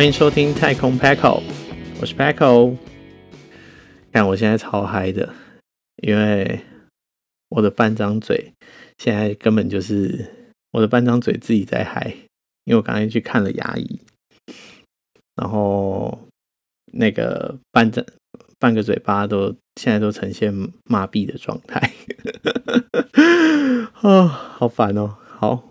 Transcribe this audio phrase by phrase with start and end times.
[0.00, 1.42] 欢迎收听太空 Paco，
[2.00, 2.74] 我是 Paco。
[4.10, 5.28] 看我现在超嗨的，
[5.96, 6.58] 因为
[7.50, 8.54] 我的半张嘴
[8.96, 12.14] 现在根本就是我的半张嘴自己在嗨，
[12.64, 14.00] 因为我刚才去看了牙医，
[15.36, 16.18] 然后
[16.94, 18.02] 那个半张
[18.58, 20.50] 半个嘴巴都现在都呈现
[20.84, 21.92] 麻痹的状态，
[24.00, 25.18] 啊，好烦哦！
[25.28, 25.62] 好，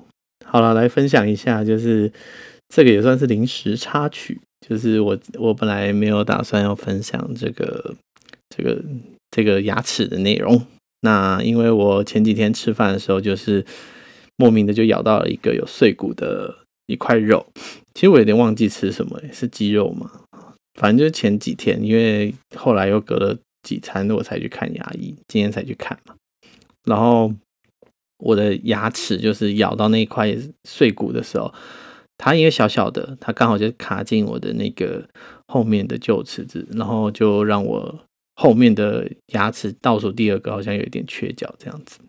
[0.46, 2.14] 好了，来分享一下，就是。
[2.70, 7.96] 这个也算是临时插曲，就是我我本来没有打算要分享这个
[8.56, 8.80] 这个
[9.32, 10.62] 这个牙齿的内容。
[11.02, 13.66] 那因为我前几天吃饭的时候，就是
[14.38, 16.54] 莫名的就咬到了一个有碎骨的
[16.86, 17.44] 一块肉。
[17.96, 20.12] 其实我有点忘记吃什么，是鸡肉嘛？
[20.76, 26.14] 反正就是前几天，因为后来又隔了几餐，我才去看牙医，今天才去看嘛。
[26.86, 27.34] 然后
[28.20, 31.52] 我的牙齿就是咬到那一块碎骨的时候。
[32.20, 35.08] 它因为小小的，它刚好就卡进我的那个
[35.48, 38.00] 后面的臼齿子，然后就让我
[38.36, 42.00] 后面的牙齿倒数第二个好像有一点缺角这样子。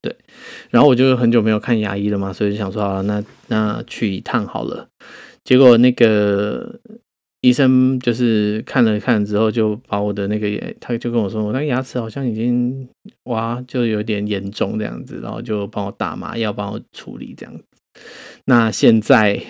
[0.00, 0.16] 对，
[0.70, 4.88] 然后我就很久没有看牙医了嘛，所以就想说好了，那那去一趟好了。
[5.44, 6.80] 结果那个
[7.42, 10.48] 医生就是看了看之后，就把我的那个，
[10.80, 12.88] 他就跟我说，我那个牙齿好像已经
[13.24, 17.64] 哇，就有点严重这样子，然后就帮我打麻药，帮我处理这样子。
[18.44, 19.40] 那现在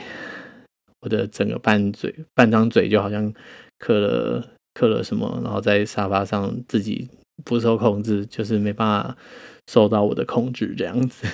[1.00, 3.32] 我的整个半嘴半张嘴就好像
[3.78, 7.08] 刻了刻了什么，然后在沙发上自己
[7.44, 9.16] 不受控制，就是没办法
[9.70, 11.26] 受到我的控制这样子。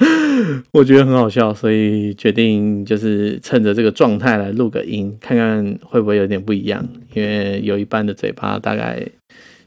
[0.72, 6.86] 我觉得很好笑，所以决定就是趁着这个状态来录个音，看看会不会有点不一样。
[7.14, 9.04] 因为有一半的嘴巴大概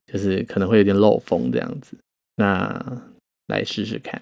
[0.05, 1.97] 就是可能会有点漏风这样子，
[2.37, 3.01] 那
[3.47, 4.21] 来试试看。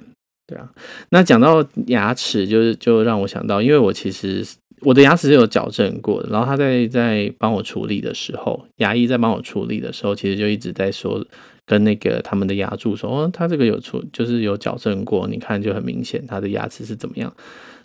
[0.50, 0.68] 对啊，
[1.10, 4.44] 那讲到牙齿，就是就让我想到，因为我其实
[4.82, 11.24] 我的牙齿是有矫正过的，然后他在在帮我处理的时候，牙医在帮我处理的时候，其实就一直在说，
[11.68, 17.32] 跟那个他们的牙助说，哦，他这个有处，就是有矫正过，你看就很明显，他的牙齿是怎么样？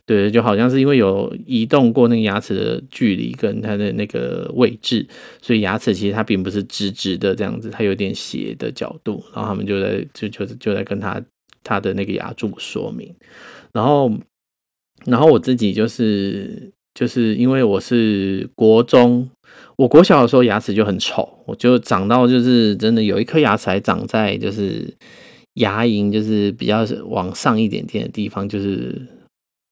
[0.06, 5.06] 对，就好像是因为有移动过那个牙齿的距离跟它的那个位置，
[5.42, 11.22] 所以牙齿其实它并不是直直的这样子，它有点斜的角度，然后他们就在就就就在跟他。
[11.64, 13.12] 他的那个牙柱说明，
[13.72, 14.12] 然后，
[15.06, 19.28] 然后我自己就是就是因为我是国中，
[19.76, 24.94] 我国小的时候牙齿就很丑，我就长到就是真的有一颗牙齿还长在就是
[25.54, 29.00] 牙龈就是比较往上一点点的地方，就是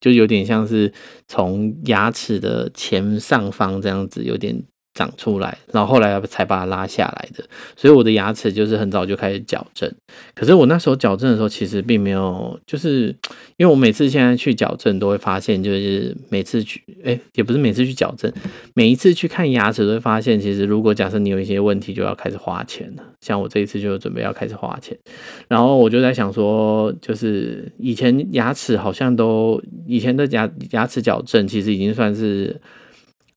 [0.01, 0.93] 就有点像是
[1.29, 4.65] 从牙齿的前上方这样子有点。
[4.95, 7.43] 长出来，然后后来才把它拉下来的，
[7.77, 9.91] 所以我的牙齿就是很早就开始矫正。
[10.35, 13.07] 可是我那时候矫正的时候，其实并没有，就是
[13.57, 18.31] 因为我每次现在去矫正，都会发现，就是每次去，哎，也不是每次去矫正，
[18.75, 23.03] 每一次去看牙齿，都会发现，其实如果假设你有一些问题，就要开始花钱了。
[23.21, 24.99] 像我这一次就准备要开始花钱，
[25.49, 32.61] 然后我就在想说，就是以前牙齿好像都，以前的牙牙齿矫正其实已经算是。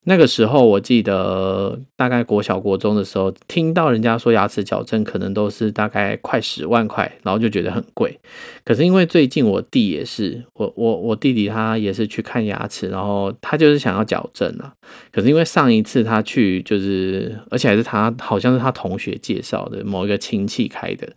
[0.07, 8.19] 那个时候，我记得大概国小国中的时候，听到人家说牙齿矫正可能都是大概快十万块，然后就觉得很贵。
[8.63, 14.71] 可是因为最近我弟也是，我我我弟弟他也是去看牙齿，然后他就是想要矫正啊。
[15.11, 21.09] 可是因为上一次他去，就是而且还是他好像是他同学介绍的某一个亲戚开的，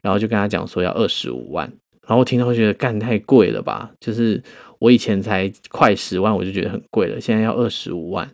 [0.00, 1.64] 然后就跟他讲说要二十五万，
[2.08, 4.42] 然后我听到觉得干太贵了吧，就是。
[4.82, 7.20] 我以前才快十万，我就觉得很贵了。
[7.20, 8.28] 现在要二十五万，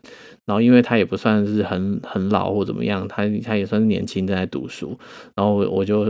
[0.46, 4.98] 然后因为他也不算是很很老或怎么样，他他也算是年轻在读书。
[5.34, 6.06] 然后我就，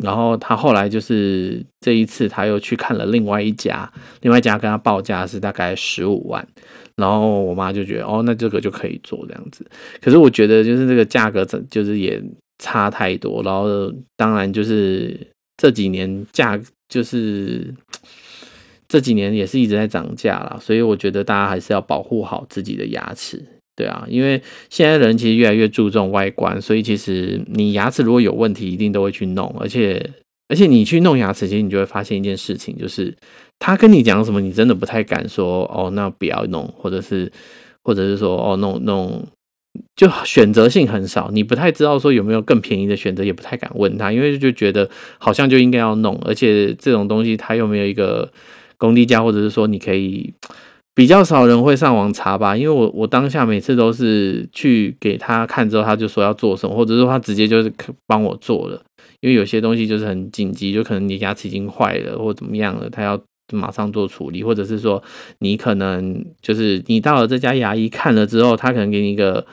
[0.00, 6.46] 然后他后来就是这一次他又去看了另外一家，另外一家跟他报价是大概十五万。
[6.94, 9.66] 然后我妈就觉得哦，那这个就可以做这样子。
[10.00, 12.22] 可是我觉得就是这个价格就是也
[12.62, 13.42] 差太多。
[13.42, 15.18] 然后当然就是
[15.56, 16.56] 这几年价
[16.88, 17.74] 就是。
[18.90, 23.40] 这几年也是一直在涨价啦，所以我觉得大家还是要保护好自己的牙齿，
[23.76, 30.04] 对啊，因为现在人其实越来越注重外观，所以其实你牙齿如果有问题，一定都会去弄，而且
[30.48, 33.14] 而且你去弄牙齿，其实你就会发现一件事情，就是
[33.60, 37.30] 他跟你讲什么，你真的不太敢说哦，那不要弄，或者是
[37.84, 39.24] 或者是说哦，弄弄，
[39.94, 48.28] 就选择性很少，你不太知道说有没有更便宜的选择，也不太敢问他，因为就觉得好像就应该要弄，而且这种东西他又没有一个。
[48.80, 50.32] 工地价，或者是说你可以
[50.94, 57.72] 比较少人会上网查吧，因为我我当下每次都是去给他看之后，他就说要做什么，或者说他直接就是
[58.06, 58.82] 帮我做了，
[59.20, 63.20] 因为有些东西就是很紧急，就可能你牙齿已经坏了或怎么样了，他要
[63.52, 65.02] 马上做处理，或者是说
[65.40, 69.44] 你可能就是你到了这家牙医看了之后，他可能给你一个，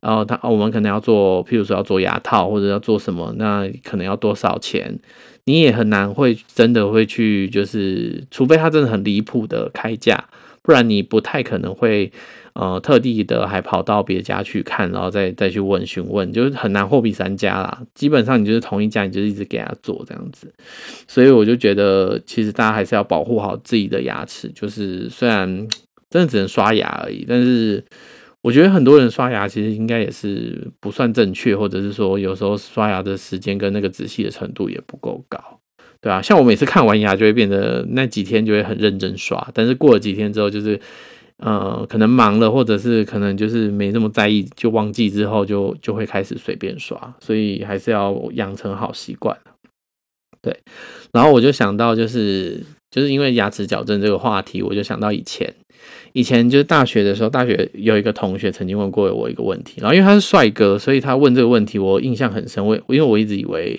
[0.00, 4.98] 然后他我们可能要做，譬如说要做牙套或者要做什么，那可能要多少钱，
[5.44, 10.28] 你也很难会真的会去，就是除非他真的很离谱的开价，
[10.62, 12.12] 不然你不太可能会。
[12.52, 17.80] 呃，特地的还跑到别家去看，然后再再去问询问，就是很难货比三家啦。
[17.94, 20.52] 基本上你就是同一家，你就一直给他做这样子。
[21.06, 24.50] 所以我就觉得，其实大家还是要保护好自己的牙齿。
[24.52, 25.46] 就是虽然
[26.10, 27.82] 真的只能刷牙而已，但是
[28.42, 35.38] 我觉得很多人刷牙其实应该也是不算正确，或者是说有时候刷牙的时间跟那个仔细的程度也不够高，
[36.00, 40.80] 对啊，像我每次看完牙就会变得那几天就会很认真刷，但是过了几天之后就是。
[41.42, 49.34] 呃，可能忙了，或者是可能就是没那么在意，就忘记之后就就会开始随便刷，所以还是要养成好习惯。
[50.42, 50.54] 对，
[51.14, 55.50] 然后我就想到，就是就是因为牙齿矫正这个话题，我就想到以前，
[56.12, 62.64] 以前就是大学的时候，大学有一个同学曾经问过我一个问题，然后因为他是帅哥，所以他问这个问题，我印象很深。
[62.66, 63.78] 我因为我一直以为，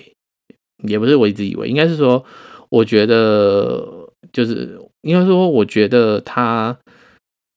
[0.86, 2.24] 也不是我一直以为，应该是说，
[2.70, 6.78] 我觉得就是应该说，我觉得他。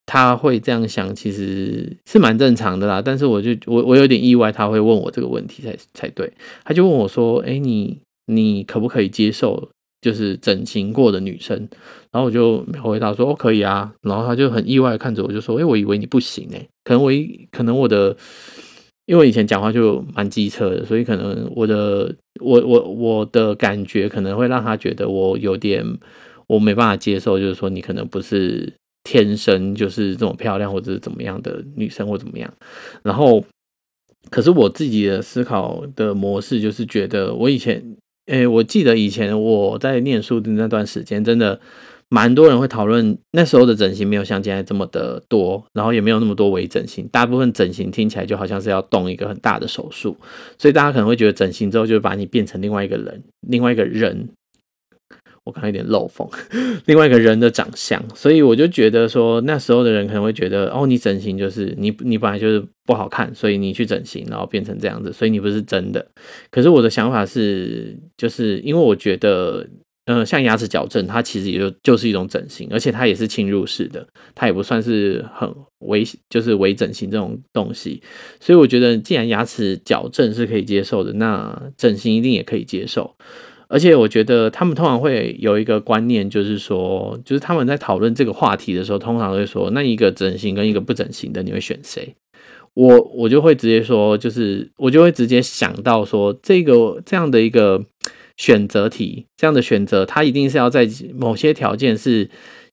[0.08, 3.02] 他会这样想，其实是蛮正常的啦。
[3.04, 6.32] 但是我就我我有点意外，他会问我这个问题才才对。
[6.64, 9.68] 他就问我说：“哎，你你可不可以接受
[10.02, 11.58] 就是整形过的女生？”
[12.12, 18.16] 然后我就回答说：“哦，可以啊。”然后他就很意外看着我就说：“哎，我以为你不行哎，可能我一可能我的，
[19.06, 25.86] 因为以前讲话就蛮机车的，所以可能我的我我我的感觉可能会让他觉得我有点
[26.48, 28.74] 我没办法接受，就是说你可能不是。”
[29.08, 32.52] 天生就是这么漂亮，或者是怎么样的女生，或怎么样。
[33.04, 33.46] 然后，
[34.32, 37.96] 可是我自己的思考的模式就是觉得，我以前，
[38.28, 41.60] 诶、欸，我记得以前我在念书的那段时间，真的
[42.10, 43.18] 蛮多人会讨论。
[43.32, 47.08] 那时候的整形没有像现在这么的多，然后也没有那么多微整形。
[47.12, 50.18] 大部分整形听起来就好像是要动一个很大的手术，
[50.58, 54.30] 所以大家可能会觉得整形之后就把你变成另外一个人，另外一个人。
[55.46, 56.28] 我看有点漏风，
[56.86, 66.04] 另外一个人的长相，所以我就觉得说，那时候的人可能会觉得，哦，你整形就是你你本来就是不好看，所以你去整形，然后变成这样子，所以你不是真的。
[66.50, 69.68] 可是我的想法是，就是因为我觉得，
[70.08, 75.48] 呃，像牙齿矫正，它其实也就就是一种整形，而且它也是侵入式的，它也不算是很
[75.82, 78.02] 微，就是微整形这种东西。
[78.40, 83.16] 所以我觉得，既然牙齿矫正是可以接受的，那整形一定也可以接受。
[83.68, 92.16] 而且我觉得他们通常会有一个观念，就是说，就是他们在讨论这个话题的时候，通常会说，那一个整形跟一个不整形的，你会选谁？
[92.76, 97.84] 我我就会直接说，就是我就会直接想到说，这个这样的一个
[98.38, 102.30] 选择题，这样的选择，它一定是要在某些条件是，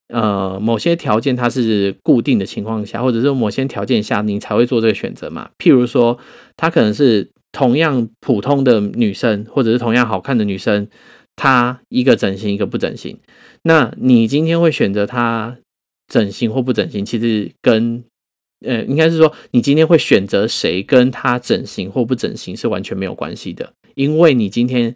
[0.09, 5.51] 呃，某些条件它是固定的情况下，或者是某些条件下，你才会做这个选择嘛。
[5.59, 6.19] 譬如说，
[6.57, 7.32] 它可能是。
[7.53, 10.89] 同样普通的女生，或者是同样好看的女生，
[11.37, 13.19] 她一个整形，一个不整形。
[13.63, 15.59] 那你今天会选择她
[16.09, 17.05] 整形或不整形？
[17.05, 18.03] 其实跟
[18.65, 23.75] 呃，应该是说，你今天会选择谁，跟她整形或不整形是完全没有关系的。
[23.95, 24.95] 因为你今天，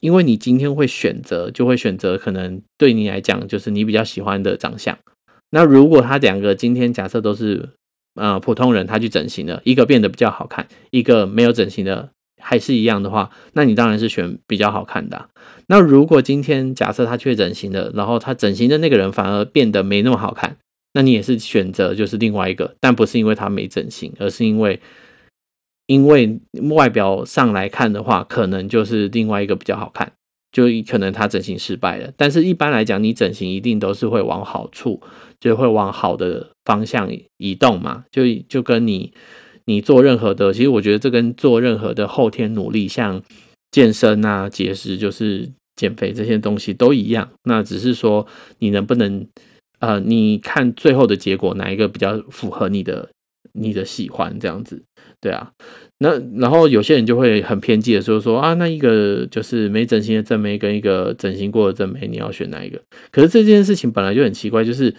[0.00, 4.98] 因为你今天会选择，就会选择可能对你来讲就是你比较喜欢的长相。
[5.50, 7.68] 那如果他两个今天假设都是。
[8.14, 15.28] 呃，普通人他去整形了，一个变得比较好看，一个没有整形的还是一样的话，那你当然是选比较好看的。
[15.68, 20.56] 那如果今天假设他去整形的，然后他整形的那个人反而变得没那么好看，
[20.94, 24.80] 那你也是选择就是另外一个，但不是因为他没整形，而是因为
[25.86, 26.40] 因为
[26.70, 30.12] 外表上来看的话，可能就是另外一个比较好看。
[30.52, 35.00] 就可能他整形失败了，但是一般来讲，你整形一定都是会往好处，
[35.38, 38.04] 就会往好的方向移动嘛。
[38.12, 39.12] 就就跟你
[39.64, 43.20] 你做任何的，其实我觉得这跟做任何的后天努力，像
[43.72, 47.28] 健身啊、节食、就是减肥这些东西都一样。
[47.42, 48.24] 那只是说
[48.60, 49.26] 你能不能，
[49.80, 53.10] 呃，你看最后的结果哪一个比较符合你的
[53.52, 54.82] 你的喜欢这样子，
[55.20, 55.50] 对啊。
[56.02, 62.80] 那然后有些人就会很偏激的说说啊，那一个就是没整形的正妹跟一个整形过的正妹，你要选哪一个？
[63.12, 64.94] 可是这件事情本来就很奇怪，就是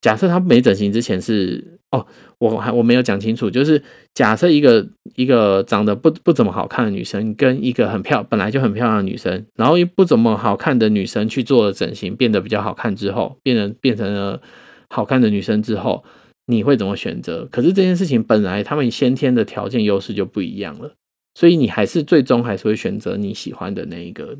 [0.00, 2.06] 假设他没整形之前是哦，
[2.38, 3.82] 我还我没有讲清楚，就是
[4.14, 14.40] 假设一个一个长得不不怎么好看的女生跟一个很漂本来就很漂亮的女生，然后一不怎么好看的女生去做了整形，变得比较好看之后，变成变成了
[14.88, 16.04] 好看的女生之后。
[16.46, 17.46] 你会怎么选择？
[17.48, 20.96] 可是这件事情本来他们先天的条件优势就不一样了，
[21.34, 24.36] 所以你还是最终还是会选择你喜欢的那一个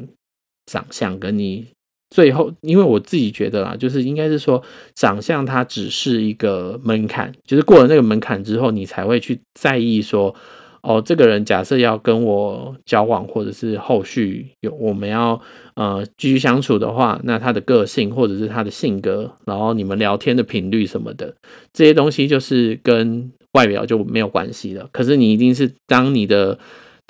[0.66, 1.68] 长相，跟你
[2.10, 4.60] 最后，因为我自己觉得啦，就是应该是说，
[4.96, 10.34] 长相它只是一个门槛，就是过了那个门槛之后，你才会去在意说，
[10.82, 15.40] 哦，这个人假设要跟我交往，或者是后续有我们要
[15.74, 21.32] 呃继续相处的话，那他的个性或者是他的性格，然后你们聊天的频率什么的，
[21.72, 24.88] 这些东西就是跟外表就没有关系了。
[24.90, 26.58] 可是你一定是当你的。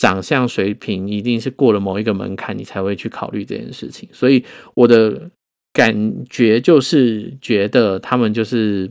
[0.00, 4.08] 长相水平一定是过了某一个门槛，你才会去考虑这件事情。
[4.12, 4.42] 所以
[4.72, 5.30] 我的
[5.74, 8.90] 感觉就是觉得他们就是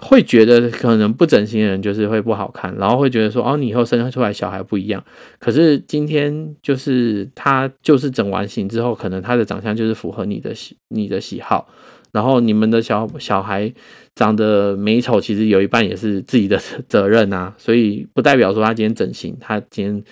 [0.00, 5.04] 会觉得可能不整形的人就是会不好看，然后会觉得说哦，你以后生出来小孩不一样。
[5.38, 11.68] 可是今天就是他就是整完形之后，可能他的长相就是符合你的喜你的喜好。
[12.12, 13.72] 然后你们的小小孩
[14.16, 20.02] 长得美丑，其实有一半也是自己的责任啊，所以不代表说他今天整形，他今天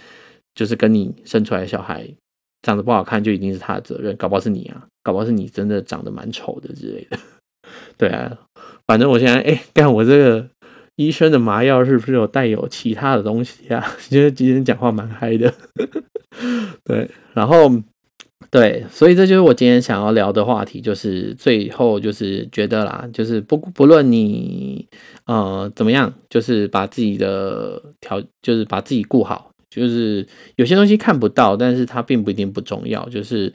[0.55, 2.09] 就是跟你生出来的小孩
[2.63, 7.19] 长得不好看，就一定是他的责任，搞不好是你啊，搞不好是你真的长得蛮丑的之类的。
[7.97, 8.39] 对啊，
[8.87, 10.49] 反正我现在哎，干我这个
[10.97, 13.85] 医生的麻药是不是有带有其他的东西啊？
[14.09, 15.53] 觉得今天讲话蛮嗨的。
[16.85, 17.71] 对，然后。
[18.51, 24.89] 对，所以这就是我今天想要聊的话题，就是最后就是觉得啦，就是不不论你
[25.27, 33.53] 呃怎么样，就是把自己的条，就是把自己顾好，就是有些东西看不到，但是它并不一定不重要，就是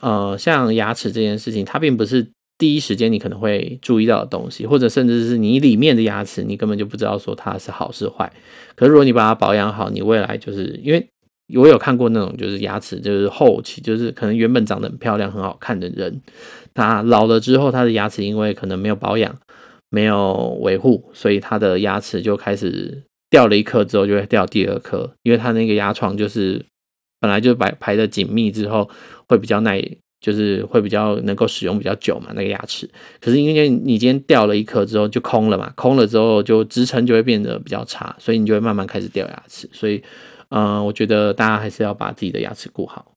[0.00, 2.24] 呃像牙齿这件事情，它并不是
[2.58, 8.30] 第一时间你可能会注意到的东西，或者甚至是你里面的牙齿，你根本就不知道说它是好是坏。
[8.74, 11.08] 可是如果你把它保养好，你未来就是因为。
[11.54, 16.20] 我有看过那种，就是牙齿就是后期，就是可能原本长得很漂亮、很好看的人，
[16.74, 19.34] 他老了之后，他的牙齿因为可能没有保养、
[19.88, 26.62] 没有维护，所以他的牙齿就开始掉了一颗之后就会掉第二颗，因为他那个牙床就是
[27.18, 28.90] 本来就排排的紧密之后
[29.26, 29.82] 会比较耐，
[30.20, 32.88] 就是会比较能够使用比较久嘛，那个牙齿。
[33.20, 40.02] 可是因为你今天掉了一颗之后就空了嘛，空了之后就支撑就会变得比较差，所以你就会慢慢开始掉牙齿，所以。
[40.50, 43.12] 嗯，我觉得大家还是要把自己的牙齿顾好。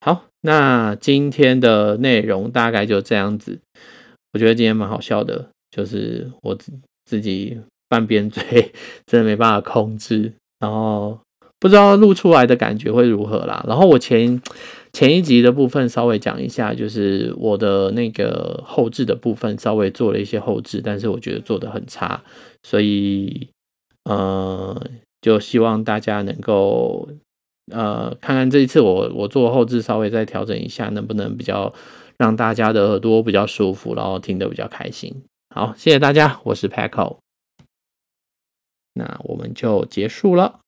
[0.00, 3.58] 好，那今天的内容大概就这样子。
[4.32, 6.72] 我觉得今天蛮好笑的，就是我自
[7.04, 8.72] 自己半边 嘴
[9.04, 11.20] 真的没办法控制，然后
[11.60, 13.64] 不知道录出来的感觉会如何啦。
[13.68, 14.42] 然后我前
[14.92, 22.22] 前一集的部分稍微讲一下，就是我的那个后置的部分稍微做了一些后置，但是我觉得做的很差，
[22.64, 23.48] 所以
[24.02, 24.82] 呃。
[25.22, 27.06] 就希望大家能够，
[27.70, 31.74] 呃，看看这一次我我做后置稍微再调整一下，能不能比较
[32.16, 35.14] 让大家的耳朵比较舒服，然后听得比较开心。
[35.54, 37.18] 好，谢谢大家，我是 Paco，
[38.94, 40.60] 那我们就结束了。